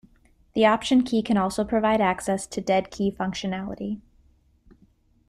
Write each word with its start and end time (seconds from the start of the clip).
The 0.55 0.65
Option 0.65 1.03
key 1.03 1.21
can 1.21 1.37
also 1.37 1.63
provide 1.63 2.01
access 2.01 2.47
to 2.47 2.59
dead 2.59 2.89
key 2.89 3.11
functionality. 3.11 4.01